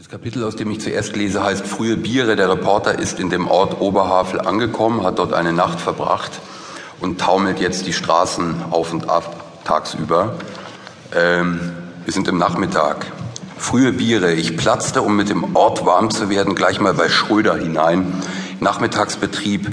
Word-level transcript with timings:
Das 0.00 0.08
Kapitel, 0.08 0.44
aus 0.44 0.56
dem 0.56 0.70
ich 0.70 0.80
zuerst 0.80 1.14
lese, 1.14 1.44
heißt 1.44 1.66
Frühe 1.66 1.98
Biere. 1.98 2.34
Der 2.34 2.48
Reporter 2.48 2.98
ist 2.98 3.20
in 3.20 3.28
dem 3.28 3.46
Ort 3.46 3.82
Oberhavel 3.82 4.40
angekommen, 4.40 5.04
hat 5.04 5.18
dort 5.18 5.34
eine 5.34 5.52
Nacht 5.52 5.78
verbracht 5.78 6.40
und 7.00 7.20
taumelt 7.20 7.60
jetzt 7.60 7.86
die 7.86 7.92
Straßen 7.92 8.54
auf 8.70 8.94
und 8.94 9.10
ab 9.10 9.44
tagsüber. 9.64 10.36
Ähm, 11.14 11.60
wir 12.06 12.14
sind 12.14 12.28
im 12.28 12.38
Nachmittag. 12.38 13.12
Frühe 13.58 13.92
Biere. 13.92 14.32
Ich 14.32 14.56
platzte, 14.56 15.02
um 15.02 15.16
mit 15.16 15.28
dem 15.28 15.54
Ort 15.54 15.84
warm 15.84 16.10
zu 16.10 16.30
werden, 16.30 16.54
gleich 16.54 16.80
mal 16.80 16.94
bei 16.94 17.10
Schröder 17.10 17.56
hinein. 17.56 18.22
Nachmittagsbetrieb, 18.58 19.68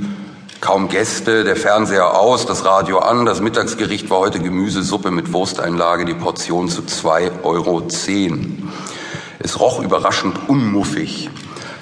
kaum 0.60 0.90
Gäste, 0.90 1.46
der 1.46 1.56
Fernseher 1.56 2.20
aus, 2.20 2.46
das 2.46 2.66
Radio 2.66 3.00
an. 3.00 3.26
Das 3.26 3.40
Mittagsgericht 3.40 4.10
war 4.10 4.20
heute 4.20 4.40
Gemüsesuppe 4.40 5.10
mit 5.10 5.32
Wursteinlage, 5.32 6.04
die 6.04 6.16
Portion 6.16 6.68
zu 6.68 6.82
2,10 6.82 7.44
Euro. 7.46 7.88
Es 9.40 9.60
roch 9.60 9.82
überraschend 9.84 10.36
unmuffig. 10.48 11.30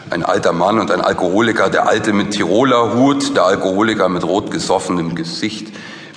Ein 0.10 0.24
alter 0.24 0.52
Mann 0.52 0.78
und 0.80 0.92
ein 0.92 1.02
Alkoholiker, 1.02 1.70
der 1.70 1.88
Alte 1.88 2.12
mit 2.12 2.32
Tiroler 2.32 2.94
Hut, 2.94 3.36
der 3.36 3.46
Alkoholiker 3.46 4.10
mit 4.10 4.24
rot 4.24 4.52
gesoffenem 4.52 5.16
Gesicht, 5.16 5.68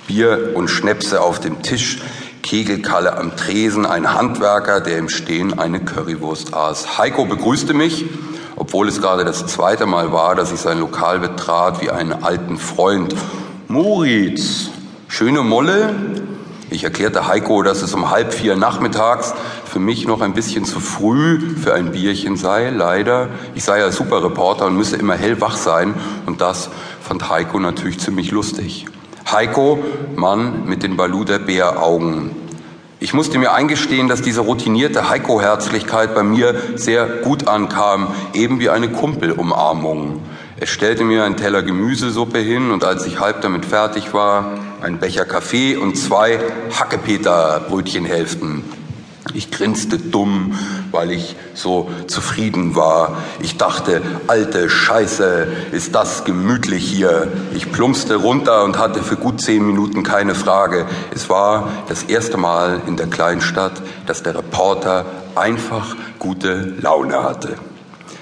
Bier 0.06 0.52
und 0.55 0.69
Schnäpse 0.69 1.20
auf 1.20 1.38
dem 1.38 1.62
Tisch, 1.62 2.02
Kegelkalle 2.43 3.16
am 3.16 3.37
Tresen, 3.37 3.87
ein 3.87 4.15
Handwerker, 4.15 4.80
der 4.80 4.98
im 4.98 5.09
Stehen 5.09 5.59
eine 5.59 5.80
Currywurst 5.80 6.55
aß. 6.55 6.98
Heiko 6.98 7.24
begrüßte 7.24 7.73
mich, 7.73 8.05
obwohl 8.57 8.88
es 8.88 9.01
gerade 9.01 9.24
das 9.24 9.46
zweite 9.46 9.87
Mal 9.87 10.12
war, 10.12 10.34
dass 10.34 10.52
ich 10.52 10.60
sein 10.60 10.80
Lokal 10.80 11.20
betrat, 11.20 11.80
wie 11.80 11.91
einen 11.91 12.24
alten 12.24 12.59
Freund. 12.59 13.15
Moritz, 13.68 14.70
schöne 15.09 15.43
Molle? 15.43 15.95
Ich 16.71 16.85
erklärte 16.85 17.27
Heiko, 17.27 17.63
dass 17.63 17.81
es 17.81 17.95
um 17.95 18.11
halb 18.11 18.35
vier 18.35 18.55
nachmittags 18.55 19.33
für 19.65 19.79
mich 19.79 20.07
noch 20.07 20.21
ein 20.21 20.35
bisschen 20.35 20.67
zu 20.67 20.81
früh 20.81 21.41
für 21.57 21.73
ein 21.73 21.93
Bierchen 21.93 22.37
sei, 22.37 22.69
leider. 22.69 23.31
Ich 23.55 23.65
sei 23.65 23.79
ja 23.79 23.91
super 23.91 24.23
Reporter 24.23 24.67
und 24.67 24.77
müsse 24.77 24.97
immer 24.97 25.15
hellwach 25.15 25.57
sein 25.57 25.95
und 26.27 26.43
das 26.43 26.69
fand 27.01 27.30
Heiko 27.30 27.59
natürlich 27.59 28.01
ziemlich 28.01 28.33
lustig. 28.33 28.85
Heiko, 29.30 29.79
Mann 30.15 30.65
mit 30.66 30.83
den 30.83 30.97
Baluder 30.99 31.38
Bäraugen. 31.38 32.37
Ich 33.01 33.15
musste 33.15 33.38
mir 33.38 33.53
eingestehen, 33.53 34.09
dass 34.09 34.21
diese 34.21 34.41
routinierte 34.41 35.09
Heiko-Herzlichkeit 35.09 36.15
bei 36.15 36.23
mir 36.23 36.55
sehr 36.75 37.07
gut 37.07 37.49
ankam, 37.49 38.09
eben 38.35 38.59
wie 38.60 38.69
eine 38.69 38.91
Kumpelumarmung. 38.91 40.21
Er 40.60 40.66
stellte 40.66 41.05
mir 41.05 41.25
einen 41.25 41.37
Teller 41.37 41.63
Gemüsesuppe 41.63 42.38
hin 42.38 42.73
und 42.73 42.85
als 42.85 43.07
ich 43.07 43.21
halb 43.21 43.41
damit 43.41 43.65
fertig 43.65 44.13
war, 44.13 44.51
ein 44.82 44.98
Becher 44.98 45.24
Kaffee 45.24 45.76
und 45.76 45.96
zwei 45.96 46.38
Hackepeter-Brötchenhälften. 46.79 48.65
Ich 49.35 49.51
grinste 49.51 49.98
dumm, 49.98 50.59
weil 50.90 51.10
ich 51.10 51.37
so 51.52 51.90
zufrieden 52.07 52.74
war. 52.76 53.18
Ich 53.40 53.59
dachte, 53.59 54.01
alte 54.26 54.70
Scheiße, 54.70 55.48
ist 55.73 55.95
das 55.95 56.24
gemütlich 56.24 56.88
hier. 56.88 57.30
Ich 57.54 57.70
plumpste 57.70 58.16
runter 58.16 58.65
und 58.65 58.79
hatte 58.79 59.02
für 59.02 59.16
gut 59.16 59.40
zehn 59.40 59.66
Minuten 59.66 60.02
keine 60.02 60.35
Frage. 60.35 60.87
Es 61.15 61.29
war 61.29 61.68
das 61.88 62.04
erste 62.04 62.38
Mal 62.38 62.80
in 62.87 62.96
der 62.96 63.09
Kleinstadt, 63.09 63.82
dass 64.06 64.22
der 64.22 64.34
Reporter 64.34 65.04
einfach 65.34 65.94
gute 66.19 66.75
Laune 66.81 67.22
hatte. 67.22 67.56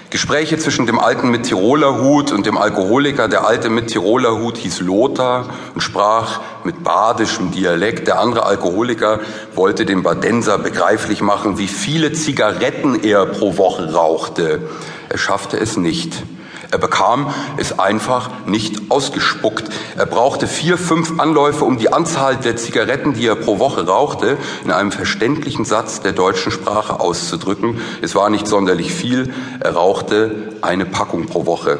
Gespräche 0.09 0.57
zwischen 0.57 0.85
dem 0.85 0.99
Alten 0.99 1.29
mit 1.31 1.43
Tiroler 1.43 2.01
Hut 2.01 2.31
und 2.31 2.45
dem 2.45 2.57
Alkoholiker. 2.57 3.27
Der 3.27 3.45
Alte 3.45 3.69
mit 3.69 3.87
Tiroler 3.87 4.39
Hut 4.39 4.55
hieß 4.55 4.79
Lothar 4.79 5.49
und 5.73 5.81
sprach 5.81 6.39
mit 6.63 6.81
badischem 6.81 7.51
Dialekt. 7.51 8.07
Der 8.07 8.19
andere 8.19 8.45
Alkoholiker 8.45 9.19
wollte 9.53 9.85
dem 9.85 10.03
Badenser 10.03 10.59
begreiflich 10.59 11.21
machen, 11.21 11.57
wie 11.57 11.67
viele 11.67 12.13
Zigaretten 12.13 13.03
er 13.03 13.25
pro 13.25 13.57
Woche 13.57 13.93
rauchte. 13.93 14.61
Er 15.09 15.17
schaffte 15.17 15.59
es 15.59 15.75
nicht. 15.75 16.23
Er 16.69 16.77
bekam 16.77 17.33
es 17.57 17.79
einfach 17.79 18.29
nicht 18.45 18.91
ausgespuckt. 18.91 19.69
Er 19.95 20.05
brauchte 20.05 20.47
vier, 20.47 20.77
fünf 20.77 21.19
Anläufe, 21.19 21.63
um 21.63 21.77
die 21.77 21.93
Anzahl 21.93 22.35
der 22.35 22.57
Zigaretten, 22.57 23.13
die 23.13 23.27
er 23.27 23.35
pro 23.35 23.59
Woche 23.59 23.87
rauchte, 23.87 24.37
in 24.65 24.71
einem 24.71 24.91
verständlichen 24.91 25.65
Satz 25.65 26.01
der 26.01 26.11
deutschen 26.11 26.51
Sprache 26.51 26.99
auszudrücken. 26.99 27.79
Es 28.01 28.15
war 28.15 28.29
nicht 28.29 28.47
sonderlich 28.47 28.93
viel. 28.93 29.33
Er 29.59 29.75
rauchte 29.75 30.53
eine 30.61 30.85
Packung 30.85 31.27
pro 31.27 31.45
Woche. 31.45 31.79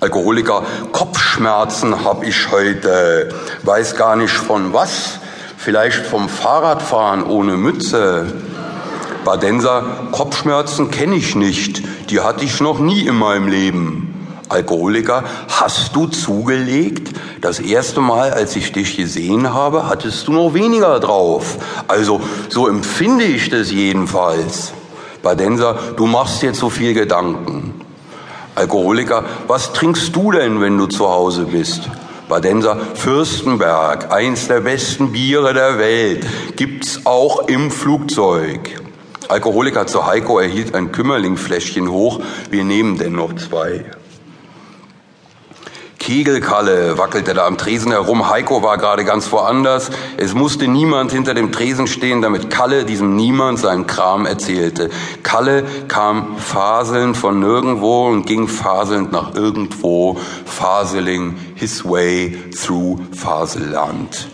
Alkoholiker, 0.00 0.62
Kopfschmerzen 0.92 2.04
hab 2.04 2.22
ich 2.22 2.52
heute. 2.52 3.30
Weiß 3.64 3.96
gar 3.96 4.14
nicht 4.14 4.34
von 4.34 4.72
was. 4.72 5.18
Vielleicht 5.56 6.06
vom 6.06 6.28
Fahrradfahren 6.28 7.24
ohne 7.24 7.56
Mütze. 7.56 8.32
Badenser, 9.24 9.84
Kopfschmerzen 10.12 10.90
kenne 10.90 11.16
ich 11.16 11.34
nicht, 11.34 11.82
die 12.10 12.20
hatte 12.20 12.44
ich 12.44 12.60
noch 12.60 12.78
nie 12.78 13.06
in 13.06 13.16
meinem 13.16 13.48
Leben. 13.48 14.14
Alkoholiker, 14.48 15.24
hast 15.48 15.94
du 15.94 16.06
zugelegt? 16.06 17.10
Das 17.42 17.60
erste 17.60 18.00
Mal, 18.00 18.32
als 18.32 18.56
ich 18.56 18.72
dich 18.72 18.96
gesehen 18.96 19.52
habe, 19.52 19.88
hattest 19.88 20.26
du 20.26 20.32
noch 20.32 20.54
weniger 20.54 20.98
drauf. 21.00 21.58
Also 21.86 22.20
so 22.48 22.66
empfinde 22.66 23.24
ich 23.24 23.50
das 23.50 23.70
jedenfalls. 23.70 24.72
Badenser, 25.22 25.76
du 25.96 26.06
machst 26.06 26.42
jetzt 26.42 26.60
so 26.60 26.70
viel 26.70 26.94
Gedanken. 26.94 27.74
Alkoholiker, 28.54 29.24
was 29.46 29.72
trinkst 29.72 30.16
du 30.16 30.32
denn, 30.32 30.60
wenn 30.60 30.78
du 30.78 30.86
zu 30.86 31.08
Hause 31.08 31.44
bist? 31.44 31.82
Badenser, 32.28 32.78
Fürstenberg, 32.94 34.12
eins 34.12 34.48
der 34.48 34.60
besten 34.60 35.12
Biere 35.12 35.54
der 35.54 35.78
Welt, 35.78 36.26
gibt's 36.56 37.00
auch 37.04 37.48
im 37.48 37.70
Flugzeug. 37.70 38.87
Alkoholiker 39.28 39.86
zu 39.86 40.06
Heiko 40.06 40.38
erhielt 40.38 40.74
ein 40.74 40.90
Kümmerlingfläschchen 40.90 41.90
hoch. 41.90 42.20
Wir 42.50 42.64
nehmen 42.64 42.96
denn 42.98 43.12
noch 43.12 43.34
zwei. 43.36 43.84
Kegelkalle 45.98 46.96
wackelte 46.96 47.34
da 47.34 47.46
am 47.46 47.58
Tresen 47.58 47.92
herum. 47.92 48.30
Heiko 48.30 48.62
war 48.62 48.78
gerade 48.78 49.04
ganz 49.04 49.30
woanders. 49.30 49.90
Es 50.16 50.32
musste 50.32 50.66
niemand 50.66 51.12
hinter 51.12 51.34
dem 51.34 51.52
Tresen 51.52 51.86
stehen, 51.86 52.22
damit 52.22 52.48
Kalle 52.48 52.86
diesem 52.86 53.16
Niemand 53.16 53.58
seinen 53.58 53.86
Kram 53.86 54.24
erzählte. 54.24 54.88
Kalle 55.22 55.64
kam 55.88 56.38
faselnd 56.38 57.14
von 57.14 57.40
nirgendwo 57.40 58.06
und 58.08 58.24
ging 58.24 58.48
faselnd 58.48 59.12
nach 59.12 59.34
irgendwo, 59.34 60.16
faseling 60.46 61.36
his 61.56 61.84
way 61.84 62.38
through 62.52 62.98
Faselland. 63.12 64.28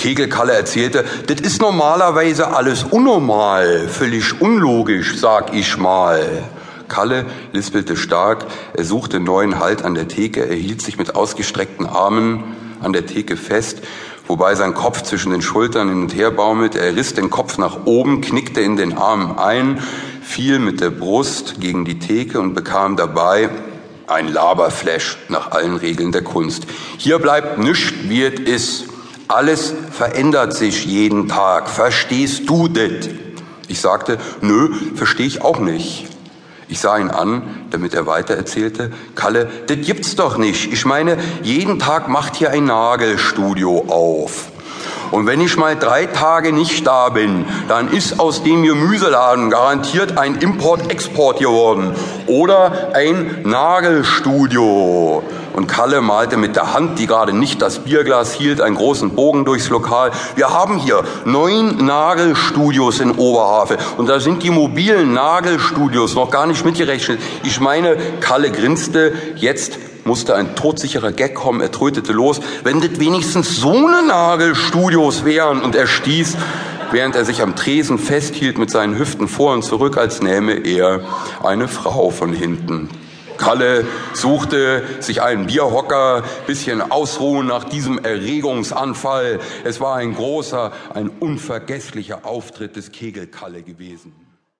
Kegelkalle 0.00 0.54
erzählte, 0.54 1.04
das 1.26 1.40
ist 1.40 1.60
normalerweise 1.60 2.56
alles 2.56 2.84
unnormal, 2.84 3.86
völlig 3.86 4.40
unlogisch, 4.40 5.18
sag 5.18 5.54
ich 5.54 5.76
mal. 5.76 6.26
Kalle 6.88 7.26
lispelte 7.52 7.98
stark, 7.98 8.46
er 8.72 8.84
suchte 8.84 9.20
neuen 9.20 9.60
Halt 9.60 9.84
an 9.84 9.94
der 9.94 10.08
Theke, 10.08 10.48
er 10.48 10.56
hielt 10.56 10.80
sich 10.80 10.96
mit 10.96 11.14
ausgestreckten 11.16 11.84
Armen 11.84 12.44
an 12.80 12.94
der 12.94 13.04
Theke 13.04 13.36
fest, 13.36 13.82
wobei 14.26 14.54
sein 14.54 14.72
Kopf 14.72 15.02
zwischen 15.02 15.32
den 15.32 15.42
Schultern 15.42 15.90
hin 15.90 16.00
und 16.00 16.14
her 16.14 16.30
baumelte. 16.30 16.80
Er 16.80 16.96
riss 16.96 17.12
den 17.12 17.28
Kopf 17.28 17.58
nach 17.58 17.84
oben, 17.84 18.22
knickte 18.22 18.62
in 18.62 18.76
den 18.76 18.96
Armen 18.96 19.36
ein, 19.36 19.82
fiel 20.22 20.60
mit 20.60 20.80
der 20.80 20.90
Brust 20.90 21.60
gegen 21.60 21.84
die 21.84 21.98
Theke 21.98 22.40
und 22.40 22.54
bekam 22.54 22.96
dabei 22.96 23.50
ein 24.06 24.32
Laberflash 24.32 25.18
nach 25.28 25.50
allen 25.50 25.76
Regeln 25.76 26.10
der 26.10 26.24
Kunst. 26.24 26.66
Hier 26.96 27.18
bleibt 27.18 27.58
nichts, 27.58 27.92
wie 28.04 28.22
es 28.22 28.40
ist. 28.40 28.89
Alles 29.30 29.72
verändert 29.92 30.54
sich 30.54 30.84
jeden 30.84 31.28
Tag. 31.28 31.68
Verstehst 31.68 32.48
du 32.48 32.66
das? 32.66 33.08
Ich 33.68 33.80
sagte, 33.80 34.18
nö, 34.40 34.70
verstehe 34.96 35.26
ich 35.28 35.42
auch 35.42 35.60
nicht. 35.60 36.08
Ich 36.66 36.80
sah 36.80 36.98
ihn 36.98 37.10
an, 37.10 37.42
damit 37.70 37.94
er 37.94 38.06
weiter 38.06 38.34
erzählte. 38.34 38.90
Kalle, 39.14 39.48
das 39.68 39.76
gibt's 39.82 40.16
doch 40.16 40.36
nicht. 40.36 40.72
Ich 40.72 40.84
meine, 40.84 41.16
jeden 41.44 41.78
Tag 41.78 42.08
macht 42.08 42.34
hier 42.34 42.50
ein 42.50 42.64
Nagelstudio 42.64 43.84
auf. 43.86 44.48
Und 45.12 45.26
wenn 45.26 45.40
ich 45.40 45.56
mal 45.56 45.76
drei 45.76 46.06
Tage 46.06 46.52
nicht 46.52 46.84
da 46.84 47.08
bin, 47.10 47.44
dann 47.68 47.92
ist 47.92 48.18
aus 48.18 48.42
dem 48.42 48.64
Gemüseladen 48.64 49.48
garantiert 49.48 50.18
ein 50.18 50.36
Import-Export 50.36 51.38
geworden. 51.38 51.94
Oder 52.26 52.94
ein 52.94 53.42
Nagelstudio. 53.44 55.22
Und 55.52 55.66
Kalle 55.66 56.00
malte 56.00 56.36
mit 56.36 56.56
der 56.56 56.74
Hand, 56.74 56.98
die 56.98 57.06
gerade 57.06 57.32
nicht 57.32 57.60
das 57.60 57.80
Bierglas 57.80 58.32
hielt, 58.32 58.60
einen 58.60 58.76
großen 58.76 59.10
Bogen 59.10 59.44
durchs 59.44 59.68
Lokal. 59.68 60.12
Wir 60.36 60.50
haben 60.50 60.78
hier 60.78 61.02
neun 61.24 61.84
Nagelstudios 61.84 63.00
in 63.00 63.12
Oberhavel. 63.12 63.78
Und 63.96 64.08
da 64.08 64.20
sind 64.20 64.42
die 64.42 64.50
mobilen 64.50 65.12
Nagelstudios 65.12 66.14
noch 66.14 66.30
gar 66.30 66.46
nicht 66.46 66.64
mitgerechnet. 66.64 67.20
Ich 67.42 67.60
meine, 67.60 67.96
Kalle 68.20 68.50
grinste, 68.50 69.12
jetzt 69.36 69.78
musste 70.04 70.34
ein 70.34 70.54
todsicherer 70.54 71.12
Gag 71.12 71.34
kommen, 71.34 71.60
er 71.60 71.70
trötete 71.70 72.12
los, 72.12 72.40
wenn 72.64 72.80
das 72.80 72.98
wenigstens 72.98 73.56
so 73.56 73.72
eine 73.72 74.06
Nagelstudios 74.06 75.24
wären. 75.24 75.62
Und 75.62 75.74
er 75.74 75.86
stieß, 75.86 76.36
während 76.92 77.16
er 77.16 77.24
sich 77.24 77.42
am 77.42 77.56
Tresen 77.56 77.98
festhielt 77.98 78.58
mit 78.58 78.70
seinen 78.70 78.98
Hüften 78.98 79.28
vor 79.28 79.52
und 79.52 79.62
zurück, 79.62 79.96
als 79.96 80.22
nähme 80.22 80.54
er 80.54 81.00
eine 81.42 81.68
Frau 81.68 82.10
von 82.10 82.32
hinten. 82.32 82.88
Kalle 83.40 83.86
suchte 84.12 84.82
sich 85.00 85.22
einen 85.22 85.46
Bierhocker, 85.46 86.22
bisschen 86.46 86.82
ausruhen 86.82 87.46
nach 87.46 87.64
diesem 87.64 87.98
Erregungsanfall. 87.98 89.40
Es 89.64 89.80
war 89.80 89.96
ein 89.96 90.14
großer, 90.14 90.72
ein 90.94 91.08
unvergesslicher 91.08 92.26
Auftritt 92.26 92.76
des 92.76 92.92
Kegelkalle 92.92 93.62
gewesen. 93.62 94.12